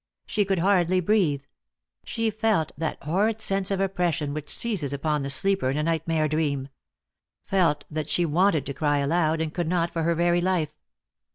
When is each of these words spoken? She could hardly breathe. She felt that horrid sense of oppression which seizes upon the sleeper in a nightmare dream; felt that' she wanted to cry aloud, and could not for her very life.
She 0.25 0.45
could 0.45 0.57
hardly 0.57 0.99
breathe. 0.99 1.43
She 2.03 2.31
felt 2.31 2.71
that 2.75 3.03
horrid 3.03 3.39
sense 3.39 3.69
of 3.69 3.79
oppression 3.79 4.33
which 4.33 4.49
seizes 4.49 4.93
upon 4.93 5.21
the 5.21 5.29
sleeper 5.29 5.69
in 5.69 5.77
a 5.77 5.83
nightmare 5.83 6.27
dream; 6.27 6.69
felt 7.45 7.85
that' 7.91 8.09
she 8.09 8.25
wanted 8.25 8.65
to 8.65 8.73
cry 8.73 8.97
aloud, 8.97 9.41
and 9.41 9.53
could 9.53 9.67
not 9.67 9.91
for 9.91 10.01
her 10.01 10.15
very 10.15 10.41
life. 10.41 10.73